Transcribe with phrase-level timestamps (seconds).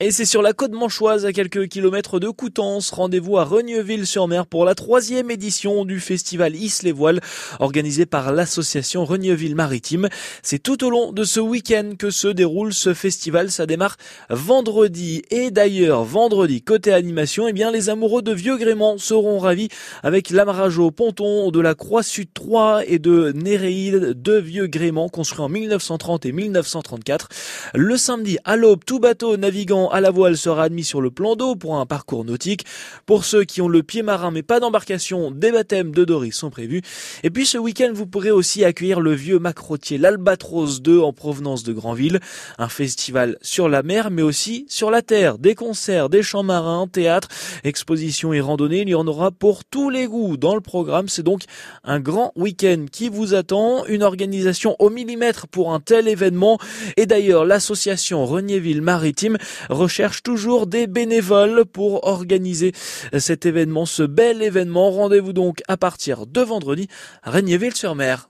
[0.00, 2.90] Et c'est sur la côte manchoise, à quelques kilomètres de Coutances.
[2.90, 7.20] Rendez-vous à Regneville-sur-Mer pour la troisième édition du festival Is les Voiles,
[7.60, 10.08] organisé par l'association Regneville Maritime.
[10.42, 13.52] C'est tout au long de ce week-end que se déroule ce festival.
[13.52, 13.96] Ça démarre
[14.30, 15.22] vendredi.
[15.30, 19.68] Et d'ailleurs, vendredi, côté animation, eh bien, les amoureux de Vieux Grément seront ravis
[20.02, 25.08] avec l'amarrage au ponton de la Croix Sud 3 et de Néréide de Vieux Grément,
[25.08, 27.28] construit en 1930 et 1934.
[27.74, 31.36] Le samedi, à l'aube, tout bateau navigant à la voile sera admis sur le plan
[31.36, 32.64] d'eau pour un parcours nautique.
[33.06, 36.50] Pour ceux qui ont le pied marin mais pas d'embarcation, des baptêmes de Doris sont
[36.50, 36.82] prévus.
[37.22, 41.62] Et puis ce week-end, vous pourrez aussi accueillir le vieux macrotier, l'Albatros 2 en provenance
[41.62, 42.20] de Granville.
[42.58, 45.38] Un festival sur la mer mais aussi sur la terre.
[45.38, 47.28] Des concerts, des chants marins, théâtre,
[47.64, 48.82] expositions et randonnées.
[48.82, 51.08] Il y en aura pour tous les goûts dans le programme.
[51.08, 51.42] C'est donc
[51.84, 53.84] un grand week-end qui vous attend.
[53.86, 56.58] Une organisation au millimètre pour un tel événement.
[56.96, 59.38] Et d'ailleurs, l'association Regnierville Maritime
[59.74, 62.72] recherche toujours des bénévoles pour organiser
[63.18, 64.90] cet événement, ce bel événement.
[64.90, 66.88] Rendez-vous donc à partir de vendredi
[67.22, 68.28] à Regnéville-sur-Mer.